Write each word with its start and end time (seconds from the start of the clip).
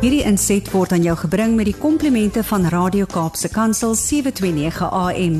Hierdie 0.00 0.22
inset 0.24 0.64
word 0.72 0.94
aan 0.96 1.02
jou 1.04 1.12
gebring 1.26 1.58
met 1.58 1.66
die 1.68 1.76
komplimente 1.76 2.40
van 2.48 2.62
Radio 2.72 3.04
Kaapse 3.04 3.50
Kansel 3.52 3.92
729 3.92 4.86
AM. 4.96 5.34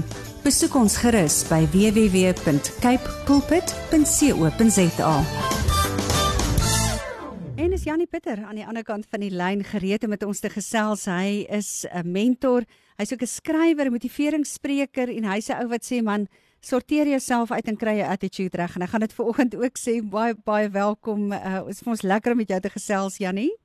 Besoek 0.44 0.74
ons 0.76 0.98
gerus 1.00 1.38
by 1.48 1.62
www.cape 1.72 3.14
pulpit.co.za. 3.24 5.14
En 7.56 7.72
is 7.72 7.86
Janie 7.88 8.04
Pieter 8.04 8.44
aan 8.44 8.60
die 8.60 8.66
ander 8.68 8.84
kant 8.84 9.08
van 9.08 9.24
die 9.24 9.32
lyn 9.32 9.64
gereed 9.64 10.04
om 10.04 10.12
met 10.12 10.28
ons 10.28 10.44
te 10.44 10.52
gesels. 10.52 11.06
Hy 11.08 11.48
is 11.48 11.86
'n 11.88 12.12
mentor, 12.12 12.68
hy's 13.00 13.12
ook 13.16 13.24
'n 13.24 13.32
skrywer, 13.40 13.86
'n 13.88 13.96
motiveringsspreker 13.96 15.08
en 15.08 15.24
hy's 15.24 15.48
'n 15.48 15.56
ou 15.62 15.68
wat 15.68 15.88
sê 15.88 16.02
man, 16.02 16.28
sorteer 16.60 17.08
jouself 17.08 17.50
uit 17.50 17.66
en 17.66 17.76
kry 17.76 17.96
jou 17.96 18.08
attitude 18.08 18.56
reg. 18.56 18.76
En 18.76 18.82
ek 18.82 18.90
gaan 18.90 19.00
dit 19.00 19.12
ver 19.12 19.24
oggend 19.24 19.56
ook 19.56 19.78
sê 19.78 20.02
baie 20.04 20.34
baie 20.44 20.68
welkom. 20.68 21.32
Uh, 21.32 21.64
is 21.68 21.80
vir 21.80 21.92
ons 21.92 22.02
lekker 22.02 22.32
om 22.32 22.36
met 22.36 22.48
jou 22.48 22.60
te 22.60 22.68
gesels, 22.68 23.16
Janie. 23.16 23.59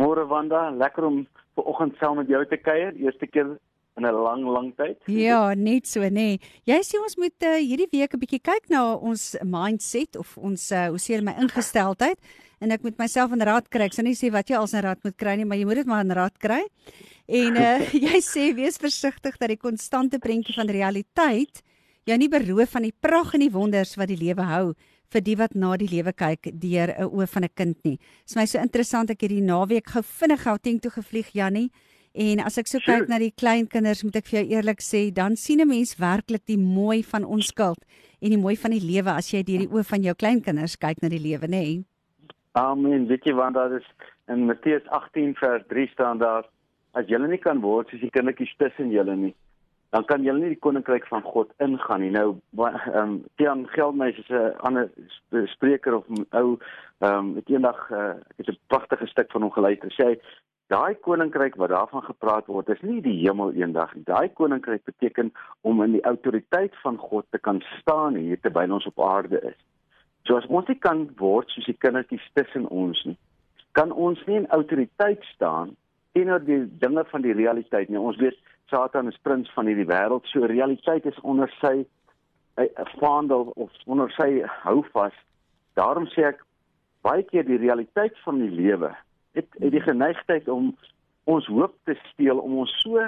Môre 0.00 0.26
Wanda, 0.30 0.68
lekker 0.70 1.04
om 1.04 1.26
ver 1.54 1.66
oggend 1.68 1.98
saam 2.00 2.20
met 2.20 2.30
jou 2.30 2.40
te 2.48 2.56
kuier, 2.56 2.94
eerste 2.96 3.26
keer 3.26 3.58
in 3.96 4.06
'n 4.06 4.14
lang 4.14 4.44
lang 4.44 4.72
tyd. 4.76 4.98
Ja, 5.06 5.54
net 5.54 5.86
so 5.86 6.00
nê. 6.00 6.10
Nee. 6.10 6.40
Jy 6.64 6.80
sê 6.82 7.00
ons 7.02 7.16
moet 7.16 7.42
uh, 7.42 7.56
hierdie 7.58 7.90
week 7.92 8.14
'n 8.14 8.20
bietjie 8.20 8.40
kyk 8.40 8.70
na 8.70 8.94
ons 8.94 9.36
mindset 9.42 10.16
of 10.16 10.36
ons 10.38 10.72
uh, 10.72 10.88
hoe 10.88 10.98
sê 10.98 11.14
jy 11.14 11.22
my 11.22 11.36
ingesteldheid 11.36 12.18
en 12.60 12.70
ek 12.70 12.82
moet 12.82 12.98
myself 12.98 13.32
in 13.32 13.42
raad 13.42 13.68
kry. 13.68 13.84
Ek 13.84 13.94
sê 13.94 14.02
nie 14.02 14.16
sê 14.16 14.30
wat 14.32 14.48
jy 14.48 14.56
als 14.56 14.74
in 14.74 14.84
raad 14.84 15.02
moet 15.04 15.16
kry 15.16 15.36
nie, 15.36 15.44
maar 15.44 15.58
jy 15.58 15.64
moet 15.64 15.82
dit 15.82 15.86
maar 15.86 16.04
in 16.04 16.16
raad 16.16 16.38
kry. 16.38 16.62
En 17.28 17.56
uh, 17.56 17.80
jy 18.06 18.20
sê 18.20 18.54
wees 18.54 18.78
versigtig 18.78 19.36
dat 19.36 19.48
die 19.48 19.60
konstante 19.60 20.18
prentjie 20.18 20.54
van 20.54 20.68
realiteit 20.68 21.62
jou 22.08 22.16
nie 22.16 22.30
beroof 22.32 22.70
van 22.76 22.82
die 22.88 22.96
pragt 22.96 23.34
en 23.34 23.44
die 23.44 23.52
wonders 23.52 23.96
wat 24.00 24.08
die 24.08 24.20
lewe 24.20 24.42
hou 24.48 24.72
vir 25.10 25.22
die 25.26 25.36
wat 25.36 25.54
na 25.54 25.76
die 25.76 25.88
lewe 25.90 26.12
kyk 26.12 26.50
deur 26.62 26.92
'n 26.94 27.08
oë 27.10 27.26
van 27.26 27.44
'n 27.44 27.54
kind 27.54 27.78
nie. 27.84 27.96
Dit 27.98 28.30
is 28.30 28.36
my 28.36 28.46
so 28.46 28.58
interessant 28.58 29.10
ek 29.10 29.20
hierdie 29.20 29.42
naweek 29.42 29.86
gou 29.86 30.02
vinnig 30.02 30.42
Gauteng 30.42 30.80
toe 30.80 30.90
gevlieg 30.90 31.32
Jannie 31.32 31.70
en 32.14 32.40
as 32.40 32.58
ek 32.58 32.66
so 32.66 32.78
sure. 32.78 33.00
kyk 33.00 33.08
na 33.08 33.18
die 33.18 33.32
klein 33.32 33.66
kinders 33.66 34.02
moet 34.04 34.16
ek 34.16 34.26
vir 34.26 34.40
jou 34.40 34.56
eerlik 34.56 34.80
sê 34.80 35.12
dan 35.12 35.36
sien 35.36 35.60
'n 35.60 35.68
mens 35.68 35.96
werklik 35.96 36.46
die 36.46 36.58
mooi 36.58 37.02
van 37.02 37.24
onskuld 37.24 37.78
en 38.20 38.30
die 38.30 38.38
mooi 38.38 38.56
van 38.56 38.70
die 38.70 38.80
lewe 38.80 39.10
as 39.10 39.30
jy 39.32 39.42
deur 39.42 39.58
die 39.58 39.68
oë 39.68 39.84
van 39.84 40.02
jou 40.02 40.14
klein 40.14 40.40
kinders 40.40 40.76
kyk 40.76 41.02
na 41.02 41.08
die 41.08 41.18
lewe 41.18 41.46
nê. 41.46 41.50
Nee. 41.50 41.84
Amen. 42.52 43.06
Weet 43.06 43.24
jy 43.24 43.34
want 43.34 43.54
daar 43.54 43.72
is 43.76 43.86
in 44.28 44.46
Matteus 44.46 44.82
18 44.88 45.34
vers 45.34 45.62
3 45.68 45.86
staan 45.92 46.18
daar 46.18 46.44
as 46.92 47.06
julle 47.06 47.28
nie 47.28 47.38
kan 47.38 47.60
word 47.60 47.88
soos 47.88 48.00
die 48.00 48.10
kindertjies 48.10 48.56
tussen 48.58 48.90
julle 48.90 49.16
nie 49.16 49.34
dan 49.90 50.04
kan 50.06 50.22
jy 50.22 50.32
nie 50.38 50.52
die 50.52 50.62
koninkryk 50.62 51.06
van 51.10 51.22
God 51.26 51.50
ingaan 51.58 52.04
nie. 52.04 52.12
Nou 52.14 52.38
ehm 52.58 52.98
um, 53.00 53.16
Tian 53.36 53.66
Geldmeis 53.74 54.18
is 54.18 54.30
'n 54.30 54.54
ander 54.66 54.90
spreker 55.54 55.96
of 55.96 56.04
ou 56.30 56.58
ehm 56.98 57.18
um, 57.18 57.34
het 57.36 57.48
eendag 57.50 57.90
uh, 57.90 58.14
ek 58.38 58.46
het 58.46 58.48
'n 58.48 58.58
pragtige 58.66 59.06
stuk 59.06 59.30
van 59.30 59.42
hom 59.42 59.50
geluister. 59.50 59.90
Sê 59.92 60.04
hy 60.06 60.20
daai 60.70 60.94
koninkryk 60.94 61.56
wat 61.56 61.70
daarvan 61.70 62.02
gepraat 62.02 62.46
word 62.46 62.68
is 62.68 62.82
nie 62.82 63.00
die 63.02 63.18
hemel 63.26 63.52
eendag 63.52 63.94
nie. 63.94 64.04
Daai 64.04 64.28
koninkryk 64.28 64.84
beteken 64.84 65.32
om 65.60 65.82
in 65.82 65.92
die 65.92 66.04
autoriteit 66.04 66.74
van 66.82 66.96
God 66.96 67.26
te 67.30 67.38
kan 67.38 67.62
staan 67.80 68.14
hier 68.14 68.40
terwyl 68.40 68.72
ons 68.72 68.86
op 68.86 69.00
aarde 69.00 69.40
is. 69.40 69.58
So 70.22 70.36
as 70.36 70.46
ons 70.46 70.68
nie 70.68 70.78
kan 70.78 71.08
word 71.16 71.50
soos 71.50 71.66
die 71.66 71.78
kindertjies 71.78 72.30
tussen 72.34 72.68
ons 72.68 73.04
nie, 73.04 73.16
kan 73.72 73.92
ons 73.92 74.22
nie 74.26 74.36
in 74.36 74.50
autoriteit 74.54 75.24
staan 75.34 75.76
teenoor 76.12 76.44
die 76.44 76.62
dinge 76.78 77.04
van 77.04 77.22
die 77.22 77.34
realiteit 77.34 77.88
nie. 77.88 77.98
Ons 77.98 78.18
weet 78.22 78.38
Satan 78.70 79.08
is 79.08 79.18
prins 79.22 79.50
van 79.54 79.66
hierdie 79.66 79.88
wêreld. 79.88 80.26
So 80.30 80.46
realiteit 80.46 81.06
is 81.06 81.20
onder 81.20 81.50
sy 81.60 81.84
eh, 82.54 82.68
vaandel 82.98 83.52
of 83.54 83.70
onder 83.86 84.10
sy 84.16 84.42
houvas. 84.62 85.16
Daarom 85.78 86.06
sê 86.14 86.30
ek 86.30 86.44
baie 87.06 87.24
keer 87.28 87.46
die 87.48 87.60
realiteit 87.60 88.16
van 88.24 88.40
die 88.42 88.50
lewe 88.50 88.92
het, 89.36 89.48
het 89.58 89.72
die 89.72 89.84
geneigtheid 89.84 90.48
om 90.48 90.74
ons 91.30 91.46
hoop 91.46 91.74
te 91.84 91.96
steel 92.10 92.38
om 92.38 92.58
ons 92.64 92.74
so 92.82 93.02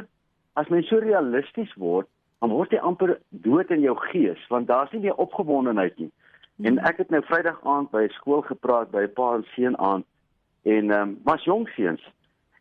as 0.59 0.69
mens 0.69 0.89
so 0.89 1.01
realisties 1.01 1.73
word, 1.81 2.09
dan 2.41 2.53
word 2.53 2.75
jy 2.75 2.81
amper 2.85 3.17
dood 3.45 3.71
in 3.73 3.85
jou 3.85 3.95
gees 4.11 4.41
want 4.53 4.69
daar's 4.69 4.93
nie 4.93 5.05
meer 5.07 5.21
opgewondenheid 5.23 5.99
nie. 5.99 6.11
En 6.69 6.79
ek 6.87 7.01
het 7.03 7.11
nou 7.11 7.23
Vrydag 7.27 7.63
aand 7.67 7.91
by 7.95 8.05
skool 8.19 8.43
gepraat 8.47 8.91
by 8.93 9.07
'n 9.07 9.15
paar 9.17 9.43
seun 9.55 9.79
aand 9.79 10.07
en 10.63 10.91
ehm 10.91 11.01
um, 11.03 11.19
was 11.25 11.45
jong 11.45 11.69
seuns. 11.77 12.03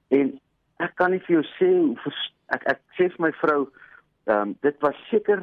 En 0.09 0.39
ek 0.79 0.95
kan 0.95 1.11
nie 1.11 1.19
vir 1.19 1.41
jou 1.41 1.43
sê 1.57 1.69
hoe 1.77 2.13
ek 2.55 2.63
ek 2.65 2.80
sê 3.01 3.09
vir 3.09 3.25
my 3.27 3.31
vrou, 3.41 3.65
ehm 4.29 4.51
um, 4.51 4.55
dit 4.61 4.77
was 4.85 4.97
seker 5.09 5.41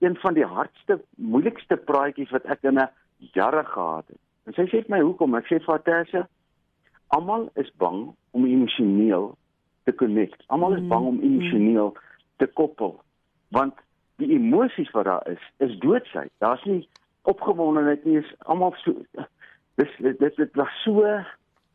een 0.00 0.16
van 0.16 0.34
die 0.34 0.46
hardste, 0.46 0.98
moeilikste 1.16 1.76
praatjies 1.76 2.32
wat 2.32 2.44
ek 2.44 2.64
in 2.64 2.80
'n 2.80 2.88
jare 3.32 3.64
gehad 3.64 4.08
het. 4.08 4.20
En 4.46 4.52
sy 4.52 4.64
sê 4.68 4.82
vir 4.84 4.96
my 4.96 5.00
hoekom? 5.00 5.34
Ek 5.34 5.46
sê 5.46 5.60
vir 5.60 5.80
haar, 5.84 6.28
almal 7.08 7.48
is 7.54 7.70
bang 7.78 8.14
om 8.32 8.46
emosioneel 8.46 9.36
te 9.84 9.92
connect. 9.94 10.42
Almal 10.48 10.74
is 10.74 10.86
bang 10.88 11.06
om 11.06 11.16
mm, 11.16 11.22
emosioneel 11.22 11.96
te 12.36 12.46
koppel 12.46 13.00
want 13.54 13.74
die 14.16 14.32
emosies 14.34 14.90
wat 14.90 15.04
daar 15.04 15.28
is, 15.30 15.42
is 15.58 15.78
doodsheid. 15.78 16.30
Daar's 16.38 16.64
nie 16.64 16.88
opgewondenheid 17.22 18.04
nie, 18.04 18.18
is 18.18 18.34
almal 18.38 18.74
so 18.82 19.04
dis 19.78 19.96
dit, 19.98 20.36
dit 20.36 20.54
was 20.58 20.82
so 20.82 21.04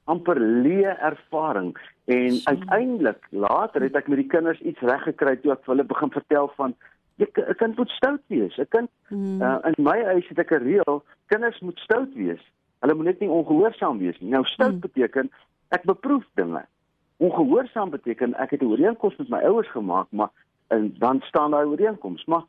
amper 0.09 0.39
leë 0.39 0.95
ervaring 1.11 1.73
en 2.09 2.37
so. 2.37 2.51
uiteindelik 2.51 3.27
later 3.29 3.85
het 3.85 3.95
ek 3.99 4.07
met 4.11 4.23
die 4.23 4.31
kinders 4.31 4.61
iets 4.61 4.81
reg 4.81 5.03
gekry 5.07 5.35
toe 5.41 5.53
ek 5.53 5.69
hulle 5.69 5.85
begin 5.91 6.11
vertel 6.15 6.49
van 6.57 6.75
jy 7.19 7.27
'n 7.27 7.55
kind 7.59 7.77
moet 7.77 7.89
stout 7.89 8.23
wees. 8.27 8.57
'n 8.57 8.67
Kind 8.69 8.89
hmm. 9.09 9.41
uh, 9.41 9.59
in 9.69 9.83
my 9.83 9.99
huis 10.11 10.27
het 10.27 10.39
ek 10.39 10.51
'n 10.51 10.63
reël, 10.63 11.03
kinders 11.27 11.59
moet 11.59 11.79
stout 11.79 12.13
wees. 12.13 12.43
Hulle 12.81 12.95
moet 12.95 13.05
net 13.05 13.19
nie 13.19 13.29
ongehoorsaam 13.29 13.97
wees 13.99 14.19
nie. 14.19 14.31
Nou 14.31 14.43
stout 14.45 14.71
hmm. 14.71 14.85
beteken 14.87 15.31
ek 15.69 15.83
beproef 15.83 16.25
dinge. 16.35 16.65
Ongehoorsaam 17.17 17.89
beteken 17.89 18.33
ek 18.39 18.51
het 18.51 18.61
'n 18.61 18.71
ooreenkoms 18.71 19.17
met 19.17 19.29
my 19.29 19.41
ouers 19.43 19.71
gemaak, 19.71 20.07
maar 20.11 20.31
en 20.67 20.95
dan 20.97 21.21
staan 21.21 21.51
daai 21.51 21.65
ooreenkoms, 21.65 22.25
maar 22.25 22.43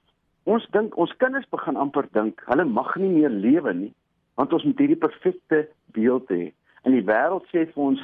ons 0.45 0.67
dink 0.71 0.97
ons 0.97 1.17
kinders 1.17 1.49
begin 1.49 1.77
amper 1.77 2.07
dink 2.13 2.43
hulle 2.47 2.65
mag 2.65 2.95
nie 2.97 3.09
meer 3.09 3.31
lewe 3.31 3.73
nie 3.75 3.93
want 4.41 4.53
ons 4.57 4.65
moet 4.65 4.79
hierdie 4.79 4.97
perfekte 4.97 5.67
beeld 5.93 6.31
hê. 6.33 6.53
In 6.85 6.97
die 6.97 7.05
wêreld 7.05 7.47
sê 7.51 7.67
vir 7.73 7.85
ons 7.85 8.01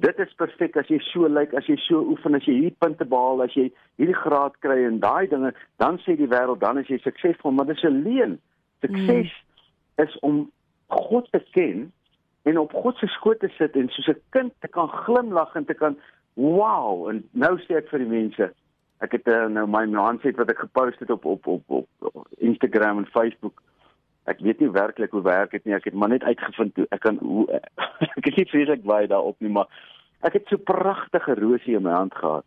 dit 0.00 0.20
is 0.24 0.32
perfek 0.40 0.76
as 0.80 0.88
jy 0.88 0.98
so 1.10 1.28
lyk, 1.28 1.52
as 1.54 1.66
jy 1.68 1.76
so 1.76 2.00
oefen, 2.12 2.34
as 2.34 2.46
jy 2.48 2.54
hierdie 2.56 2.78
punte 2.80 3.04
behaal, 3.04 3.42
as 3.44 3.52
jy 3.52 3.66
hierdie 4.00 4.16
graad 4.16 4.56
kry 4.64 4.78
en 4.86 5.00
daai 5.02 5.28
dinge, 5.28 5.52
dan 5.82 5.98
sê 6.04 6.16
die 6.16 6.30
wêreld 6.30 6.62
dan 6.62 6.80
is 6.80 6.88
jy 6.88 6.98
suksesvol, 7.04 7.52
maar 7.52 7.68
dis 7.68 7.84
'n 7.84 8.02
leuen. 8.06 8.38
Sukses 8.80 9.28
mm. 9.28 10.04
is 10.04 10.18
om 10.20 10.50
God 10.88 11.28
te 11.32 11.42
ken 11.52 11.92
en 12.42 12.58
op 12.58 12.72
God 12.72 12.96
se 12.96 13.06
skoot 13.06 13.40
te 13.40 13.48
sit 13.58 13.76
en 13.76 13.88
soos 13.88 14.08
'n 14.08 14.20
kind 14.30 14.52
te 14.60 14.68
kan 14.68 14.88
glimlag 14.88 15.54
en 15.54 15.64
te 15.64 15.74
kan 15.74 15.96
wow 16.34 17.08
en 17.08 17.28
nou 17.32 17.58
sê 17.58 17.76
ek 17.76 17.88
vir 17.88 17.98
die 17.98 18.12
mense 18.12 18.52
ek 19.00 19.12
het 19.12 19.28
uh, 19.28 19.46
nou 19.48 19.66
my 19.66 19.84
mindset 19.86 20.36
wat 20.36 20.50
ek 20.50 20.64
gepost 20.64 20.98
het 21.00 21.10
op 21.10 21.24
op 21.24 21.46
op 21.46 21.64
op 21.70 22.26
Instagram 22.38 22.98
en 22.98 23.06
Facebook 23.06 23.62
ek 24.30 24.42
weet 24.44 24.60
nie 24.62 24.70
werklik 24.74 25.14
hoe 25.16 25.22
werk 25.26 25.54
dit 25.56 25.64
nie. 25.66 25.74
Ek 25.76 25.88
het 25.88 25.96
maar 25.96 26.12
net 26.12 26.26
uitgevind 26.26 26.76
hoe 26.78 26.86
ek 26.94 27.02
kan 27.06 27.18
hoe 27.22 27.46
ek 28.18 28.30
is 28.30 28.38
nie 28.38 28.48
vreeslik 28.52 28.84
baie 28.86 29.08
daarop 29.10 29.38
nie, 29.40 29.52
maar 29.52 29.68
ek 30.26 30.38
het 30.38 30.52
so 30.52 30.60
pragtige 30.70 31.36
rosie 31.40 31.76
in 31.78 31.86
my 31.86 31.96
hand 31.96 32.14
gehad. 32.14 32.46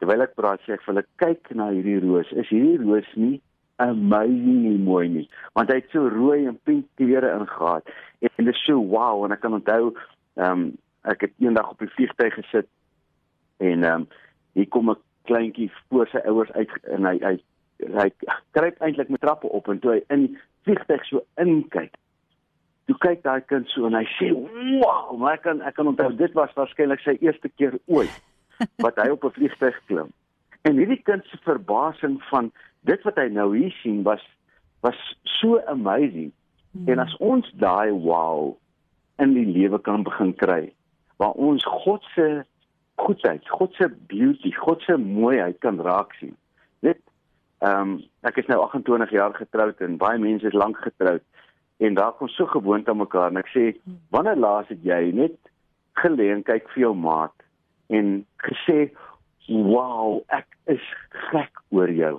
Terwyl 0.00 0.24
ek 0.24 0.36
praat 0.38 0.62
sê 0.64 0.74
ek 0.76 0.84
vir 0.86 0.94
hulle 0.94 1.06
kyk 1.22 1.52
na 1.56 1.70
hierdie 1.74 2.00
roos. 2.04 2.30
Is 2.32 2.48
hierdie 2.52 2.80
roos 2.80 3.08
nie 3.16 3.38
amazing 3.80 4.62
nie 4.66 4.78
mooi 4.84 5.06
nie? 5.08 5.26
Want 5.56 5.72
hy 5.72 5.80
het 5.80 5.92
so 5.92 6.08
rooi 6.12 6.44
en 6.48 6.58
pink 6.68 6.88
kleure 7.00 7.34
ingehaat. 7.38 7.88
En 8.20 8.44
dit 8.44 8.54
is 8.54 8.64
so 8.66 8.80
wow 8.80 9.24
en 9.24 9.36
ek 9.36 9.44
kan 9.44 9.56
onthou 9.56 9.92
ehm 10.36 10.50
um, 10.52 10.70
ek 11.08 11.22
het 11.24 11.38
eendag 11.40 11.70
op 11.72 11.78
die 11.80 11.88
vliegtuig 11.94 12.34
gesit 12.36 12.68
en 13.60 13.84
ehm 13.84 14.02
um, 14.02 14.08
hier 14.58 14.68
kom 14.68 14.90
'n 14.90 14.98
kleintjie 15.28 15.70
voor 15.88 16.08
sy 16.12 16.20
ouers 16.28 16.52
uit 16.52 16.72
en 16.82 17.06
hy 17.08 17.16
hy 17.22 17.36
hy 17.96 18.08
kruip 18.56 18.80
eintlik 18.80 19.08
met 19.08 19.20
trappe 19.20 19.48
op 19.48 19.68
en 19.68 19.78
toe 19.78 19.92
hy 19.92 20.00
in 20.16 20.26
vliegtuig 20.66 21.04
so 21.08 21.24
inkyk. 21.40 21.92
Toe 22.88 22.96
kyk 22.98 23.22
daai 23.22 23.40
kind 23.46 23.68
so 23.70 23.86
en 23.86 23.94
hy 23.94 24.06
sê, 24.16 24.32
"Wow, 24.34 25.16
maar 25.18 25.38
ek 25.38 25.42
kan 25.42 25.62
ek 25.62 25.74
kan 25.74 25.86
onthou 25.86 26.16
dit 26.16 26.32
was 26.34 26.54
waarskynlik 26.56 27.00
sy 27.00 27.16
eerste 27.20 27.48
keer 27.48 27.78
ooit 27.86 28.22
wat 28.84 28.96
hy 28.96 29.10
op 29.10 29.24
'n 29.24 29.36
vliegtuig 29.38 29.76
klim." 29.86 30.12
En 30.62 30.76
hierdie 30.76 31.02
kind 31.02 31.24
se 31.24 31.38
verbasing 31.44 32.22
van 32.30 32.52
dit 32.84 33.02
wat 33.02 33.16
hy 33.16 33.28
nou 33.28 33.56
hier 33.56 33.72
sien 33.82 34.02
was 34.02 34.24
was 34.80 35.16
so 35.24 35.60
amazing. 35.66 36.32
Mm. 36.72 36.88
En 36.88 36.98
as 36.98 37.16
ons 37.16 37.52
daai 37.60 37.92
wow 37.92 38.56
in 39.18 39.34
die 39.34 39.46
lewe 39.46 39.80
kan 39.80 40.02
begin 40.02 40.34
kry, 40.34 40.72
waar 41.16 41.36
ons 41.36 41.64
God 41.64 42.04
se 42.14 42.44
goedheid, 43.00 43.48
God 43.48 43.74
se 43.76 43.88
beauty, 44.08 44.52
God 44.52 44.82
se 44.82 44.96
mooiheid 44.96 45.58
kan 45.60 45.80
raak 45.80 46.14
sien. 46.20 46.36
Net 46.80 47.00
Ehm 47.60 47.80
um, 47.80 47.98
ek 48.24 48.38
is 48.40 48.46
nou 48.48 48.60
28 48.64 49.10
jaar 49.12 49.34
getroud 49.36 49.80
en 49.84 49.98
baie 50.00 50.18
mense 50.18 50.46
is 50.48 50.56
lank 50.56 50.78
getroud 50.80 51.24
en 51.84 51.94
daar 51.94 52.12
kom 52.16 52.28
so 52.28 52.46
gewoond 52.46 52.88
aan 52.88 52.96
mekaar 52.96 53.28
en 53.28 53.40
ek 53.40 53.50
sê 53.52 53.64
wanneer 54.16 54.40
laas 54.40 54.68
het 54.72 54.80
jy 54.84 55.00
net 55.16 55.36
geleen 56.00 56.40
kyk 56.48 56.68
vir 56.72 56.82
jou 56.86 56.94
maat 56.96 57.36
en 57.98 58.10
gesê 58.46 58.78
wow 59.48 60.22
ek 60.40 60.48
is 60.72 60.88
gek 61.28 61.60
oor 61.76 61.92
jou 62.00 62.14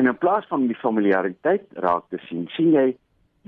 en 0.00 0.08
in 0.08 0.20
plaas 0.24 0.48
van 0.48 0.64
die 0.70 0.80
familiariteit 0.80 1.68
raak 1.86 2.08
te 2.08 2.20
sien 2.30 2.48
sien 2.56 2.72
jy 2.72 2.88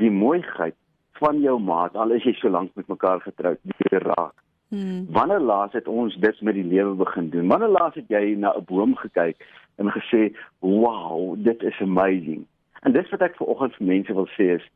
die 0.05 0.13
mooiheid 0.13 0.77
van 1.21 1.41
jou 1.41 1.57
maat 1.73 1.97
al 1.97 2.13
is 2.17 2.29
jy 2.29 2.37
so 2.41 2.53
lank 2.53 2.77
met 2.77 2.93
mekaar 2.93 3.25
getroud 3.25 3.61
weer 3.81 4.09
raak 4.13 4.37
Hmm. 4.75 5.07
Wanneer 5.11 5.41
laas 5.41 5.73
het 5.73 5.89
ons 5.89 6.17
dit 6.19 6.41
met 6.41 6.55
die 6.55 6.65
lewe 6.67 6.95
begin 6.99 7.29
doen? 7.31 7.47
Wanneer 7.49 7.71
laas 7.71 7.95
het 7.95 8.09
jy 8.11 8.35
na 8.35 8.51
'n 8.57 8.65
boom 8.67 8.97
gekyk 8.97 9.37
en 9.79 9.91
gesê, 9.91 10.35
"Wow, 10.59 11.35
dit 11.39 11.63
is 11.63 11.81
amazing." 11.81 12.47
En 12.83 12.93
dis 12.93 13.11
wat 13.11 13.21
ek 13.21 13.37
vir 13.37 13.47
oggend 13.47 13.75
vir 13.75 13.87
mense 13.87 14.15
wil 14.15 14.27
sê 14.27 14.57
is 14.57 14.71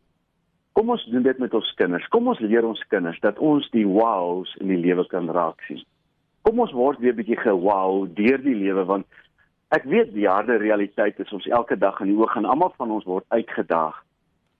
kom 0.72 0.90
ons 0.90 1.04
doen 1.04 1.22
dit 1.22 1.38
met 1.38 1.54
ons 1.54 1.74
kinders. 1.74 2.08
Kom 2.08 2.28
ons 2.28 2.38
leer 2.38 2.64
ons 2.64 2.84
kinders 2.88 3.20
dat 3.20 3.38
ons 3.38 3.70
die 3.70 3.86
wows 3.86 4.54
in 4.60 4.68
die 4.68 4.76
lewe 4.76 5.06
kan 5.06 5.30
raak 5.30 5.60
sien. 5.60 5.82
Kom 6.42 6.60
ons 6.60 6.72
word 6.72 6.98
weer 6.98 7.12
'n 7.12 7.16
bietjie 7.16 7.40
gewow 7.40 8.06
deur 8.14 8.38
die 8.42 8.54
lewe 8.54 8.84
want 8.84 9.06
ek 9.68 9.84
weet 9.84 10.14
die 10.14 10.28
harde 10.28 10.56
realiteit 10.56 11.18
is 11.18 11.32
ons 11.32 11.46
elke 11.46 11.76
dag 11.76 12.00
in 12.00 12.06
die 12.06 12.16
oog 12.16 12.36
en 12.36 12.44
almal 12.44 12.72
van 12.76 12.90
ons 12.90 13.04
word 13.04 13.24
uitgedaag. 13.28 14.04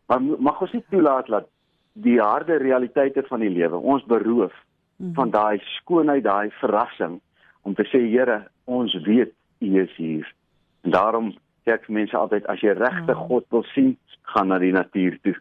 Maar 0.08 0.20
mag 0.20 0.60
ons 0.60 0.72
nie 0.72 0.84
toelaat 0.90 1.26
dat 1.26 1.46
die 1.92 2.20
harde 2.20 2.56
realiteite 2.56 3.22
van 3.22 3.40
die 3.40 3.50
lewe 3.50 3.76
ons 3.76 4.04
beroof 4.04 4.52
mm 4.98 5.14
van 5.14 5.30
daai 5.30 5.58
skoonheid, 5.78 6.24
daai 6.24 6.50
verrassing 6.60 7.20
om 7.62 7.74
te 7.74 7.84
sê 7.86 8.00
Here, 8.10 8.48
ons 8.64 8.94
weet 9.06 9.32
U 9.60 9.68
is 9.82 9.94
hier. 9.96 10.26
En 10.82 10.90
daarom 10.90 11.32
sê 11.64 11.74
ek 11.74 11.88
mense 11.88 12.16
altyd 12.16 12.46
as 12.46 12.62
jy 12.62 12.74
regte 12.78 13.14
oh. 13.14 13.26
God 13.28 13.46
wil 13.54 13.64
sien, 13.74 13.96
gaan 14.34 14.50
na 14.52 14.58
die 14.58 14.72
natuur 14.72 15.18
toe. 15.22 15.34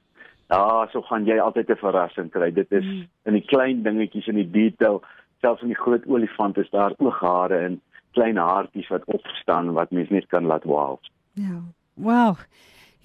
Ja, 0.50 0.88
so 0.92 1.02
gaan 1.10 1.26
jy 1.28 1.40
altyd 1.42 1.70
'n 1.70 1.82
verrassing 1.82 2.30
kry. 2.32 2.52
Dit 2.52 2.72
is 2.72 2.86
mm. 2.86 3.08
in 3.26 3.34
die 3.34 3.46
klein 3.46 3.84
dingetjies 3.84 4.28
in 4.28 4.40
die 4.40 4.52
detail, 4.52 5.02
selfs 5.42 5.62
in 5.62 5.74
die 5.74 5.82
groot 5.84 6.06
olifant 6.08 6.58
is 6.58 6.70
daar 6.70 6.94
ooghare 6.98 7.60
en 7.66 7.82
klein 8.14 8.38
haartjies 8.38 8.90
wat 8.94 9.06
opstaan 9.06 9.74
wat 9.74 9.92
mens 9.92 10.10
net 10.10 10.28
kan 10.28 10.46
laat 10.46 10.64
wow. 10.64 10.98
Ja. 11.34 11.62
Wow. 11.94 12.38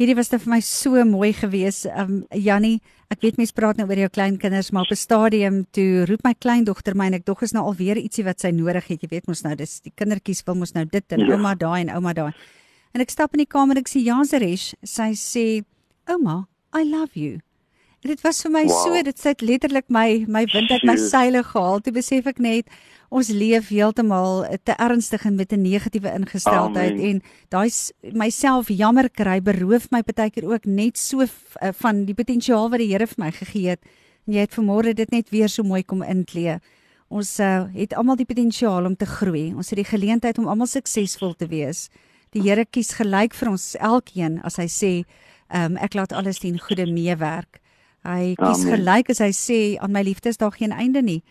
Hierdie 0.02 0.16
was 0.18 0.32
vir 0.34 0.48
my 0.50 0.58
so 0.66 0.98
mooi 1.06 1.30
gewees. 1.30 1.84
Um 1.86 2.24
Jannie, 2.34 2.80
ek 3.14 3.20
weet 3.22 3.36
mense 3.38 3.54
praat 3.54 3.78
nou 3.78 3.84
oor 3.86 4.00
jou 4.00 4.08
kleinkinders, 4.10 4.72
maar 4.74 4.88
op 4.88 4.90
'n 4.90 4.98
stadium 4.98 5.60
toe 5.70 6.06
roep 6.10 6.24
my 6.24 6.32
kleindogter 6.34 6.96
my 6.96 7.06
en 7.06 7.14
ek 7.14 7.24
dog 7.24 7.42
is 7.42 7.52
nou 7.54 7.62
alweer 7.62 7.94
ietsie 7.96 8.24
wat 8.24 8.40
sy 8.40 8.50
nodig 8.50 8.88
het. 8.88 9.02
Jy 9.02 9.08
weet 9.08 9.28
mos 9.28 9.44
nou, 9.44 9.54
dis 9.54 9.78
die 9.80 9.92
kindertjies 9.94 10.42
wil 10.44 10.56
mos 10.56 10.74
nou 10.74 10.84
dit 10.84 11.04
en 11.12 11.20
ja. 11.20 11.36
ouma 11.36 11.54
daai 11.54 11.82
en 11.82 11.94
ouma 11.94 12.12
daai. 12.12 12.32
En 12.94 13.00
ek 13.00 13.10
stap 13.10 13.32
in 13.34 13.46
die 13.46 13.46
kamer 13.46 13.76
en 13.76 13.82
ek 13.82 13.88
sê 13.88 14.02
Janseresh, 14.02 14.74
sy 14.82 15.12
sê, 15.14 15.64
"Ouma, 16.10 16.48
I 16.74 16.82
love 16.82 17.14
you." 17.14 17.38
En 18.02 18.10
dit 18.10 18.20
was 18.22 18.42
vir 18.42 18.50
my 18.50 18.64
wow. 18.64 18.82
so, 18.82 19.02
dit 19.02 19.18
sit 19.18 19.40
letterlik 19.40 19.84
my 19.88 20.24
my 20.26 20.44
wind 20.52 20.70
uit 20.70 20.82
my 20.82 20.96
seile 20.96 21.44
gehaal. 21.44 21.80
Toe 21.80 21.92
besef 21.92 22.26
ek 22.26 22.40
net 22.40 22.66
ons 23.12 23.28
leef 23.28 23.68
heeltemal 23.68 24.46
te 24.64 24.74
ernstig 24.80 25.24
en 25.28 25.34
met 25.36 25.52
'n 25.52 25.60
negatiewe 25.60 26.10
ingesteldheid 26.12 26.92
Amen. 26.92 27.08
en 27.08 27.22
daai 27.48 27.70
myself 28.12 28.68
jammer 28.68 29.10
kry 29.10 29.40
beroof 29.40 29.90
my 29.90 30.02
baie 30.02 30.30
keer 30.30 30.48
ook 30.48 30.64
net 30.64 30.98
so 30.98 31.20
uh, 31.20 31.28
van 31.72 32.04
die 32.04 32.14
potensiaal 32.14 32.70
wat 32.70 32.78
die 32.78 32.88
Here 32.88 33.06
vir 33.06 33.24
my 33.24 33.30
gegee 33.30 33.68
het. 33.68 33.80
En 34.26 34.32
jy 34.32 34.40
het 34.40 34.54
vanmôre 34.54 34.94
dit 34.94 35.10
net 35.10 35.30
weer 35.30 35.48
so 35.48 35.62
mooi 35.62 35.82
kom 35.82 36.02
inklee. 36.02 36.58
Ons 37.08 37.40
uh, 37.40 37.66
het 37.74 37.94
almal 37.94 38.16
die 38.16 38.24
potensiaal 38.24 38.84
om 38.84 38.96
te 38.96 39.06
groei. 39.06 39.52
Ons 39.54 39.70
het 39.70 39.76
die 39.76 39.90
geleentheid 39.90 40.38
om 40.38 40.48
almal 40.48 40.66
suksesvol 40.66 41.34
te 41.34 41.46
wees. 41.46 41.88
Die 42.32 42.40
Here 42.40 42.64
kies 42.64 42.94
gelyk 42.96 43.34
vir 43.34 43.50
ons 43.50 43.74
elkeen 43.76 44.40
as 44.42 44.56
hy 44.56 44.68
sê, 44.68 45.04
um, 45.52 45.76
ek 45.76 45.94
laat 45.94 46.12
alles 46.12 46.40
dien 46.40 46.58
goeie 46.58 46.86
meewerk. 46.88 47.60
Hy 48.04 48.34
kies 48.34 48.64
Amen. 48.64 48.72
gelyk 48.72 49.10
as 49.10 49.20
hy 49.20 49.32
sê 49.36 49.58
aan 49.78 49.92
my 49.92 50.02
liefdes 50.02 50.40
daar 50.40 50.54
geen 50.56 50.72
einde 50.72 51.02
nie. 51.02 51.22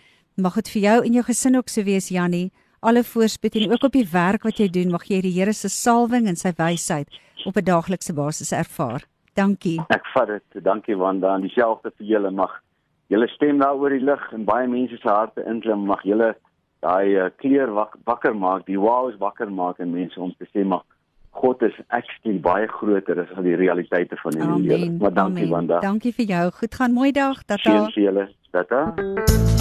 Mag 0.42 0.56
dit 0.58 0.70
vir 0.74 0.82
jou 0.82 0.98
en 1.06 1.14
jou 1.14 1.22
gesin 1.28 1.56
ook 1.60 1.70
so 1.70 1.84
wees, 1.86 2.10
Jannie. 2.10 2.52
Alle 2.82 3.04
voorspoed 3.06 3.56
en 3.60 3.72
ook 3.72 3.84
op 3.84 3.94
die 3.94 4.08
werk 4.10 4.44
wat 4.48 4.58
jy 4.58 4.68
doen, 4.74 4.90
mag 4.90 5.04
jy 5.06 5.20
die 5.22 5.34
Here 5.36 5.54
se 5.54 5.70
salwing 5.70 6.26
en 6.28 6.36
sy 6.36 6.50
wysheid 6.58 7.08
op 7.46 7.58
'n 7.58 7.64
daaglikse 7.64 8.14
basis 8.14 8.52
ervaar. 8.52 9.06
Dankie. 9.34 9.80
Ek 9.90 10.06
vat 10.14 10.28
dit. 10.28 10.64
Dankie 10.64 10.98
Wanda. 10.98 11.36
En 11.36 11.42
dieselfde 11.42 11.92
vir 11.98 12.08
julle 12.08 12.32
mag 12.32 12.62
julle 13.08 13.28
stem 13.28 13.60
daar 13.60 13.76
oor 13.76 13.90
die 13.90 14.04
lig 14.04 14.34
en 14.34 14.46
baie 14.46 14.68
mense 14.68 14.98
se 14.98 15.10
harte 15.10 15.46
inklim. 15.46 15.86
Mag 15.86 16.02
julle 16.04 16.36
daai 16.80 17.16
uh, 17.16 17.30
kleur 17.38 17.72
wak, 17.74 17.96
wakker 18.06 18.36
maak, 18.36 18.66
die 18.66 18.80
wows 18.80 19.16
wakker 19.20 19.52
maak 19.52 19.80
en 19.80 19.94
mense 19.94 20.20
om 20.20 20.34
te 20.38 20.46
sê 20.54 20.66
maar 20.66 20.82
God 21.32 21.62
is 21.62 21.78
actually 21.88 22.40
baie 22.40 22.68
groter 22.68 23.22
as 23.22 23.38
al 23.38 23.44
die 23.44 23.56
realiteite 23.56 24.18
van 24.24 24.32
die 24.32 24.68
lewe. 24.68 24.92
Maar 25.00 25.14
dankie 25.14 25.46
Amen. 25.46 25.50
Wanda. 25.50 25.80
Dankie 25.80 26.14
vir 26.14 26.26
jou. 26.26 26.52
Goed 26.52 26.76
gaan, 26.76 26.94
mooi 26.94 27.12
dag. 27.12 27.44
Tata. 27.44 27.86
Sien 27.94 28.04
julle. 28.04 28.30
Tata. 28.52 29.61